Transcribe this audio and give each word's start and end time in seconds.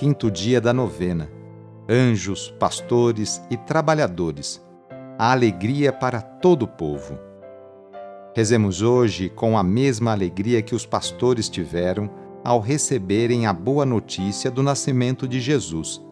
quinto 0.00 0.30
dia 0.30 0.62
da 0.62 0.72
novena. 0.72 1.30
Anjos, 1.86 2.50
pastores 2.58 3.42
e 3.50 3.56
trabalhadores. 3.58 4.58
A 5.18 5.30
alegria 5.30 5.92
para 5.92 6.22
todo 6.22 6.62
o 6.62 6.66
povo. 6.66 7.18
Rezemos 8.34 8.80
hoje 8.80 9.28
com 9.28 9.58
a 9.58 9.62
mesma 9.62 10.12
alegria 10.12 10.62
que 10.62 10.74
os 10.74 10.86
pastores 10.86 11.50
tiveram 11.50 12.08
ao 12.42 12.60
receberem 12.60 13.44
a 13.44 13.52
boa 13.52 13.84
notícia 13.84 14.50
do 14.50 14.62
nascimento 14.62 15.28
de 15.28 15.38
Jesus. 15.38 16.02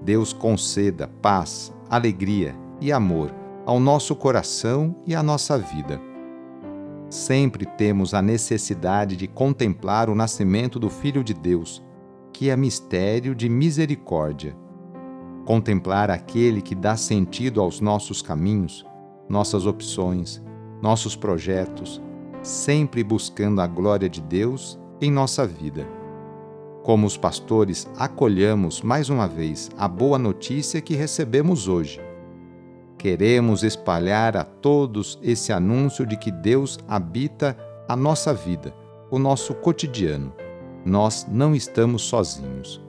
Deus 0.00 0.32
conceda 0.32 1.06
paz, 1.06 1.70
alegria 1.90 2.56
e 2.80 2.90
amor 2.90 3.30
ao 3.66 3.78
nosso 3.78 4.16
coração 4.16 4.96
e 5.06 5.14
à 5.14 5.22
nossa 5.22 5.58
vida. 5.58 6.00
Sempre 7.10 7.66
temos 7.66 8.14
a 8.14 8.22
necessidade 8.22 9.18
de 9.18 9.28
contemplar 9.28 10.08
o 10.08 10.14
nascimento 10.14 10.78
do 10.78 10.88
Filho 10.88 11.22
de 11.22 11.34
Deus, 11.34 11.82
que 12.32 12.50
é 12.50 12.56
mistério 12.56 13.34
de 13.34 13.48
misericórdia. 13.48 14.56
Contemplar 15.44 16.10
aquele 16.10 16.62
que 16.62 16.74
dá 16.74 16.96
sentido 16.96 17.60
aos 17.60 17.80
nossos 17.80 18.22
caminhos, 18.22 18.84
nossas 19.28 19.66
opções, 19.66 20.42
nossos 20.82 21.16
projetos, 21.16 22.00
sempre 22.42 23.02
buscando 23.04 23.60
a 23.60 23.66
glória 23.66 24.08
de 24.08 24.20
Deus 24.20 24.78
em 25.00 25.10
nossa 25.10 25.46
vida. 25.46 25.86
Como 26.82 27.06
os 27.06 27.16
pastores, 27.16 27.88
acolhamos 27.96 28.80
mais 28.80 29.10
uma 29.10 29.28
vez 29.28 29.70
a 29.76 29.86
boa 29.86 30.18
notícia 30.18 30.80
que 30.80 30.94
recebemos 30.94 31.68
hoje. 31.68 32.00
Queremos 32.96 33.62
espalhar 33.62 34.36
a 34.36 34.44
todos 34.44 35.18
esse 35.22 35.52
anúncio 35.52 36.06
de 36.06 36.16
que 36.16 36.30
Deus 36.30 36.78
habita 36.88 37.56
a 37.88 37.96
nossa 37.96 38.32
vida, 38.32 38.74
o 39.10 39.18
nosso 39.18 39.54
cotidiano. 39.54 40.32
Nós 40.84 41.26
não 41.30 41.54
estamos 41.54 42.02
sozinhos. 42.02 42.82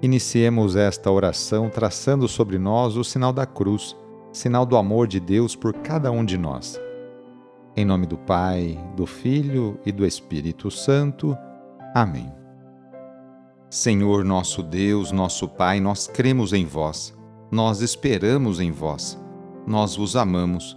Iniciemos 0.00 0.76
esta 0.76 1.10
oração 1.10 1.68
traçando 1.68 2.28
sobre 2.28 2.58
nós 2.58 2.96
o 2.96 3.02
sinal 3.02 3.32
da 3.32 3.44
cruz, 3.44 3.96
sinal 4.32 4.64
do 4.64 4.76
amor 4.76 5.06
de 5.06 5.18
Deus 5.18 5.56
por 5.56 5.72
cada 5.74 6.10
um 6.10 6.24
de 6.24 6.38
nós. 6.38 6.80
Em 7.76 7.84
nome 7.84 8.06
do 8.06 8.16
Pai, 8.16 8.78
do 8.96 9.06
Filho 9.06 9.78
e 9.84 9.92
do 9.92 10.04
Espírito 10.06 10.70
Santo. 10.70 11.36
Amém. 11.94 12.32
Senhor 13.70 14.24
nosso 14.24 14.62
Deus, 14.62 15.12
nosso 15.12 15.46
Pai, 15.46 15.78
nós 15.78 16.06
cremos 16.06 16.52
em 16.52 16.64
vós, 16.64 17.14
nós 17.50 17.82
esperamos 17.82 18.60
em 18.60 18.72
vós, 18.72 19.20
nós 19.66 19.94
vos 19.94 20.16
amamos, 20.16 20.76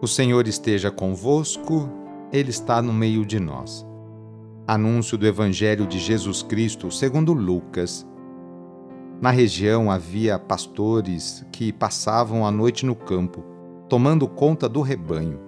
O 0.00 0.06
Senhor 0.06 0.46
esteja 0.46 0.92
convosco, 0.92 1.90
Ele 2.32 2.50
está 2.50 2.80
no 2.80 2.92
meio 2.92 3.26
de 3.26 3.40
nós. 3.40 3.84
Anúncio 4.64 5.18
do 5.18 5.26
Evangelho 5.26 5.88
de 5.88 5.98
Jesus 5.98 6.40
Cristo 6.40 6.88
segundo 6.88 7.32
Lucas. 7.32 8.06
Na 9.20 9.32
região 9.32 9.90
havia 9.90 10.38
pastores 10.38 11.44
que 11.50 11.72
passavam 11.72 12.46
a 12.46 12.50
noite 12.52 12.86
no 12.86 12.94
campo, 12.94 13.44
tomando 13.88 14.28
conta 14.28 14.68
do 14.68 14.82
rebanho. 14.82 15.40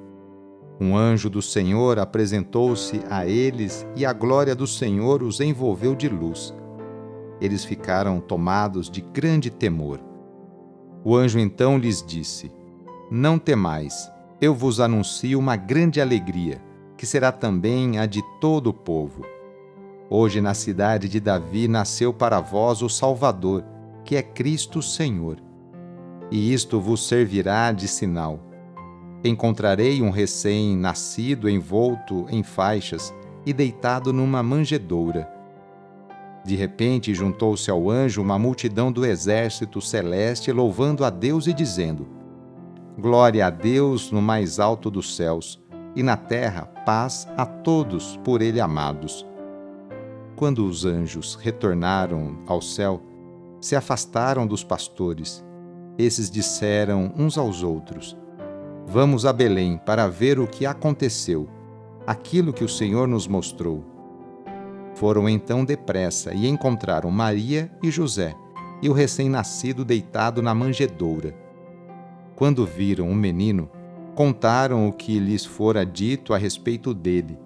Um 0.81 0.97
anjo 0.97 1.31
do 1.31 1.41
Senhor 1.41 2.01
apresentou-se 2.01 3.01
a 3.09 3.25
eles 3.25 3.87
e 3.95 4.05
a 4.05 4.13
glória 4.13 4.57
do 4.57 4.67
Senhor 4.67 5.23
os 5.23 5.39
envolveu 5.39 5.95
de 5.95 6.09
luz. 6.09 6.53
Eles 7.41 7.65
ficaram 7.65 8.19
tomados 8.19 8.91
de 8.91 9.01
grande 9.01 9.49
temor. 9.49 10.01
O 11.05 11.15
anjo 11.15 11.39
então 11.39 11.79
lhes 11.79 12.05
disse: 12.05 12.51
Não 13.11 13.39
temais, 13.39 14.11
eu 14.41 14.55
vos 14.55 14.81
anuncio 14.81 15.39
uma 15.39 15.57
grande 15.57 16.01
alegria, 16.01 16.63
que 16.97 17.07
será 17.07 17.31
também 17.31 17.99
a 17.99 18.07
de 18.07 18.23
todo 18.41 18.69
o 18.69 18.75
povo. 18.75 19.25
Hoje 20.09 20.41
na 20.41 20.55
cidade 20.55 21.09
de 21.09 21.21
Davi 21.21 21.69
nasceu 21.69 22.13
para 22.13 22.41
vós 22.41 22.83
o 22.83 22.89
Salvador, 22.89 23.65
que 24.05 24.17
é 24.17 24.23
Cristo 24.23 24.83
Senhor. 24.83 25.39
E 26.31 26.53
isto 26.53 26.81
vos 26.81 27.07
servirá 27.07 27.73
de 27.73 27.87
sinal 27.87 28.51
encontrarei 29.23 30.01
um 30.01 30.11
recém-nascido 30.11 31.49
envolto 31.49 32.27
em 32.31 32.43
faixas 32.43 33.15
e 33.45 33.53
deitado 33.53 34.13
numa 34.13 34.43
manjedoura. 34.43 35.31
De 36.45 36.57
repente 36.57 37.13
juntou-se 37.13 37.71
ao 37.71 37.91
anjo 37.91 38.23
uma 38.23 38.39
multidão 38.39 38.91
do 38.91 39.05
exército 39.05 39.81
celeste 39.81 40.51
louvando 40.51 41.05
a 41.05 41.11
Deus 41.11 41.47
e 41.47 41.53
dizendo: 41.53 42.09
Glória 42.99 43.47
a 43.47 43.51
Deus 43.51 44.11
no 44.11 44.21
mais 44.21 44.59
alto 44.59 44.91
dos 44.91 45.17
céus, 45.17 45.61
e 45.95 46.03
na 46.03 46.17
terra 46.17 46.67
paz 46.85 47.27
a 47.37 47.45
todos 47.45 48.17
por 48.25 48.43
ele 48.43 48.61
amados. 48.61 49.27
Quando 50.37 50.67
os 50.67 50.85
anjos 50.85 51.35
retornaram 51.35 52.39
ao 52.47 52.63
céu, 52.63 53.03
se 53.61 53.77
afastaram 53.77 54.47
dos 54.47 54.65
pastores. 54.65 55.45
Esses 55.99 56.31
disseram 56.31 57.13
uns 57.17 57.37
aos 57.37 57.63
outros: 57.63 58.17
Vamos 58.87 59.27
a 59.27 59.33
Belém 59.33 59.79
para 59.85 60.09
ver 60.09 60.39
o 60.39 60.47
que 60.47 60.65
aconteceu, 60.65 61.49
aquilo 62.07 62.53
que 62.53 62.65
o 62.65 62.69
Senhor 62.69 63.07
nos 63.07 63.27
mostrou. 63.27 63.85
Foram 64.95 65.29
então 65.29 65.65
depressa 65.65 66.35
e 66.35 66.47
encontraram 66.49 67.11
Maria 67.11 67.71
e 67.83 67.91
José 67.91 68.35
e 68.83 68.89
o 68.89 68.93
recém-nascido 68.93 69.85
deitado 69.85 70.43
na 70.43 70.55
manjedoura. 70.55 71.35
Quando 72.41 72.65
viram 72.65 73.11
o 73.11 73.15
menino, 73.15 73.69
contaram 74.15 74.89
o 74.89 74.93
que 74.95 75.19
lhes 75.19 75.45
fora 75.45 75.85
dito 75.85 76.33
a 76.33 76.39
respeito 76.39 76.95
dele. 76.95 77.39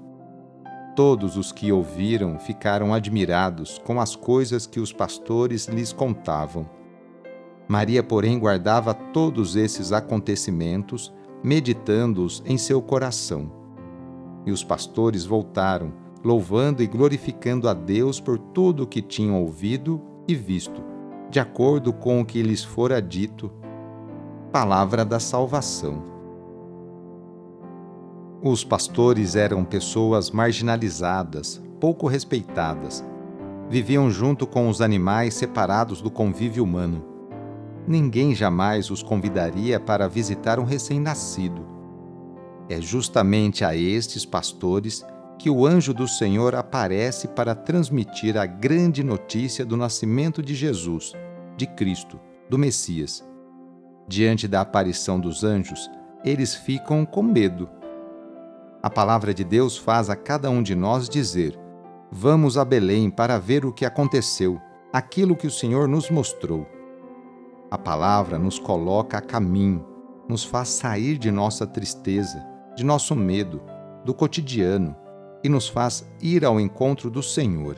Todos 0.95 1.37
os 1.37 1.51
que 1.51 1.73
ouviram 1.73 2.39
ficaram 2.39 2.95
admirados 2.95 3.77
com 3.77 4.01
as 4.01 4.15
coisas 4.15 4.69
que 4.69 4.79
os 4.79 4.93
pastores 4.93 5.67
lhes 5.67 5.93
contavam. 5.93 6.71
Maria, 7.67 8.05
porém, 8.05 8.39
guardava 8.39 8.95
todos 8.95 9.57
esses 9.57 9.91
acontecimentos 9.91 11.13
meditando-os 11.43 12.41
em 12.47 12.57
seu 12.57 12.81
coração. 12.81 13.51
E 14.47 14.53
os 14.53 14.63
pastores 14.63 15.25
voltaram, 15.25 15.93
louvando 16.23 16.85
e 16.85 16.87
glorificando 16.87 17.69
a 17.69 17.75
Deus 17.75 18.21
por 18.21 18.39
tudo 18.39 18.85
o 18.85 18.87
que 18.87 19.03
tinham 19.03 19.43
ouvido 19.43 20.01
e 20.29 20.37
visto, 20.37 20.85
de 21.29 21.41
acordo 21.41 21.93
com 21.93 22.21
o 22.21 22.25
que 22.25 22.41
lhes 22.45 22.63
fora 22.63 23.03
dito. 23.03 23.64
Palavra 24.55 25.05
da 25.05 25.19
salvação. 25.19 26.01
Os 28.41 28.63
pastores 28.63 29.35
eram 29.35 29.65
pessoas 29.65 30.31
marginalizadas, 30.31 31.61
pouco 31.81 32.07
respeitadas. 32.07 33.05
Viviam 33.69 34.09
junto 34.09 34.47
com 34.47 34.69
os 34.69 34.81
animais 34.81 35.35
separados 35.35 36.01
do 36.01 36.09
convívio 36.09 36.63
humano 36.63 37.05
ninguém 37.85 38.33
jamais 38.33 38.91
os 38.91 39.03
convidaria 39.03 39.79
para 39.79 40.09
visitar 40.09 40.61
um 40.61 40.65
recém-nascido. 40.65 41.67
É 42.69 42.81
justamente 42.81 43.65
a 43.65 43.77
estes 43.77 44.25
pastores 44.25 45.05
que 45.37 45.51
o 45.51 45.67
anjo 45.67 45.93
do 45.93 46.07
Senhor 46.07 46.55
aparece 46.55 47.27
para 47.27 47.57
transmitir 47.57 48.39
a 48.39 48.47
grande 48.47 49.03
notícia 49.03 49.67
do 49.67 49.77
nascimento 49.77 50.41
de 50.41 50.55
Jesus, 50.55 51.13
de 51.57 51.67
Cristo, 51.67 52.21
do 52.49 52.57
Messias. 52.57 53.34
Diante 54.07 54.47
da 54.47 54.61
aparição 54.61 55.19
dos 55.19 55.45
anjos, 55.45 55.91
eles 56.25 56.55
ficam 56.55 57.07
com 57.07 57.23
medo. 57.23 57.69
A 58.83 58.91
palavra 58.91 59.33
de 59.33 59.43
Deus 59.43 59.79
faz 59.79 60.11
a 60.11 60.17
cada 60.17 60.51
um 60.51 60.63
de 60.63 60.75
nós 60.75 61.09
dizer: 61.09 61.59
Vamos 62.11 62.59
a 62.59 62.65
Belém 62.65 63.11
para 63.11 63.39
ver 63.39 63.65
o 63.65 63.73
que 63.73 63.87
aconteceu, 63.87 64.61
aquilo 64.93 65.35
que 65.35 65.47
o 65.47 65.51
Senhor 65.51 65.89
nos 65.89 66.11
mostrou. 66.11 66.67
A 67.71 67.79
palavra 67.79 68.39
nos 68.39 68.59
coloca 68.59 69.19
a 69.19 69.23
caminho, 69.23 69.85
nos 70.29 70.45
faz 70.45 70.69
sair 70.69 71.17
de 71.17 71.31
nossa 71.31 71.67
tristeza, 71.67 72.45
de 72.77 72.85
nosso 72.85 73.17
medo, 73.17 73.63
do 74.05 74.13
cotidiano 74.13 74.95
e 75.43 75.49
nos 75.49 75.69
faz 75.69 76.07
ir 76.21 76.45
ao 76.45 76.61
encontro 76.61 77.11
do 77.11 77.23
Senhor. 77.23 77.77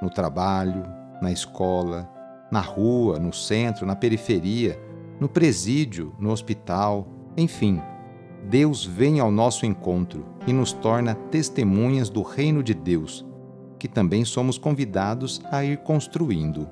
No 0.00 0.08
trabalho, 0.08 0.84
na 1.20 1.30
escola, 1.30 2.08
na 2.50 2.60
rua, 2.60 3.18
no 3.18 3.32
centro, 3.32 3.86
na 3.86 3.94
periferia, 3.94 4.78
no 5.20 5.28
presídio, 5.28 6.14
no 6.18 6.30
hospital, 6.30 7.06
enfim, 7.36 7.80
Deus 8.48 8.84
vem 8.84 9.20
ao 9.20 9.30
nosso 9.30 9.66
encontro 9.66 10.24
e 10.46 10.52
nos 10.52 10.72
torna 10.72 11.14
testemunhas 11.14 12.08
do 12.08 12.22
reino 12.22 12.62
de 12.62 12.72
Deus, 12.72 13.24
que 13.78 13.86
também 13.86 14.24
somos 14.24 14.56
convidados 14.56 15.42
a 15.52 15.62
ir 15.62 15.76
construindo. 15.78 16.66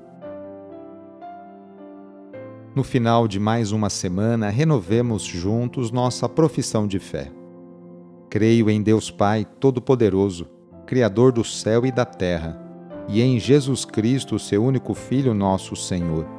No 2.75 2.83
final 2.83 3.27
de 3.27 3.39
mais 3.39 3.71
uma 3.71 3.89
semana, 3.89 4.49
renovemos 4.49 5.23
juntos 5.23 5.91
nossa 5.91 6.27
profissão 6.27 6.87
de 6.87 6.97
fé. 6.97 7.31
Creio 8.29 8.69
em 8.69 8.81
Deus 8.81 9.11
Pai 9.11 9.45
Todo-Poderoso, 9.59 10.47
Criador 10.85 11.31
do 11.31 11.43
céu 11.43 11.85
e 11.85 11.91
da 11.91 12.05
terra, 12.05 12.59
e 13.07 13.21
em 13.21 13.39
Jesus 13.39 13.85
Cristo, 13.85 14.37
seu 14.39 14.63
único 14.63 14.93
Filho, 14.93 15.33
nosso 15.33 15.75
Senhor, 15.75 16.38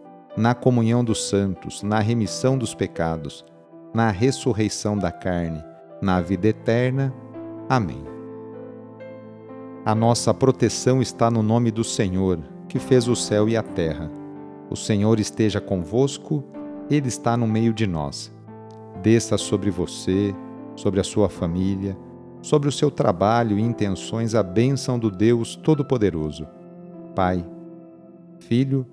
na 0.35 0.55
comunhão 0.55 1.03
dos 1.03 1.27
santos, 1.27 1.83
na 1.83 1.99
remissão 1.99 2.57
dos 2.57 2.73
pecados, 2.73 3.45
na 3.93 4.09
ressurreição 4.09 4.97
da 4.97 5.11
carne, 5.11 5.63
na 6.01 6.21
vida 6.21 6.47
eterna. 6.47 7.13
Amém. 7.67 8.03
A 9.85 9.93
nossa 9.93 10.33
proteção 10.33 11.01
está 11.01 11.29
no 11.29 11.43
nome 11.43 11.71
do 11.71 11.83
Senhor, 11.83 12.39
que 12.69 12.79
fez 12.79 13.07
o 13.07 13.15
céu 13.15 13.49
e 13.49 13.57
a 13.57 13.63
terra. 13.63 14.09
O 14.69 14.75
Senhor 14.75 15.19
esteja 15.19 15.59
convosco, 15.59 16.43
Ele 16.89 17.07
está 17.07 17.35
no 17.35 17.47
meio 17.47 17.73
de 17.73 17.85
nós. 17.85 18.31
Desça 19.01 19.37
sobre 19.37 19.69
você, 19.69 20.33
sobre 20.75 20.99
a 20.99 21.03
sua 21.03 21.27
família, 21.29 21.97
sobre 22.41 22.69
o 22.69 22.71
seu 22.71 22.89
trabalho 22.89 23.57
e 23.57 23.61
intenções 23.61 24.33
a 24.33 24.41
bênção 24.41 24.97
do 24.97 25.11
Deus 25.11 25.55
Todo-Poderoso. 25.55 26.47
Pai, 27.13 27.45
Filho 28.39 28.85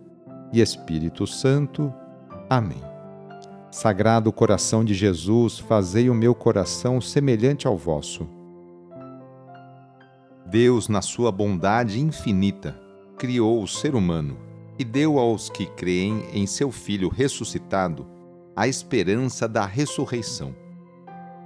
Espírito 0.52 1.26
Santo. 1.26 1.92
Amém. 2.48 2.82
Sagrado 3.70 4.32
coração 4.32 4.84
de 4.84 4.94
Jesus, 4.94 5.58
fazei 5.58 6.08
o 6.08 6.14
meu 6.14 6.34
coração 6.34 7.00
semelhante 7.00 7.66
ao 7.66 7.76
vosso. 7.76 8.26
Deus, 10.46 10.88
na 10.88 11.02
sua 11.02 11.30
bondade 11.30 12.00
infinita, 12.00 12.74
criou 13.18 13.62
o 13.62 13.68
ser 13.68 13.94
humano 13.94 14.38
e 14.78 14.84
deu 14.84 15.18
aos 15.18 15.50
que 15.50 15.66
creem 15.66 16.24
em 16.32 16.46
seu 16.46 16.70
Filho 16.70 17.10
ressuscitado 17.10 18.06
a 18.56 18.66
esperança 18.66 19.46
da 19.46 19.66
ressurreição. 19.66 20.54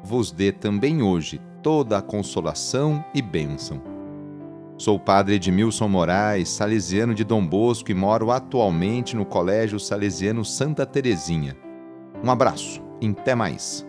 Vos 0.04 0.30
dê 0.30 0.52
também 0.52 1.02
hoje 1.02 1.40
toda 1.62 1.98
a 1.98 2.02
consolação 2.02 3.04
e 3.12 3.20
bênção. 3.20 3.91
Sou 4.82 4.96
o 4.96 4.98
padre 4.98 5.36
Edmilson 5.36 5.86
Moraes, 5.86 6.48
salesiano 6.48 7.14
de 7.14 7.22
Dom 7.22 7.46
Bosco 7.46 7.92
e 7.92 7.94
moro 7.94 8.32
atualmente 8.32 9.14
no 9.14 9.24
Colégio 9.24 9.78
Salesiano 9.78 10.44
Santa 10.44 10.84
Terezinha. 10.84 11.56
Um 12.20 12.28
abraço 12.28 12.82
e 13.00 13.06
até 13.06 13.32
mais. 13.32 13.86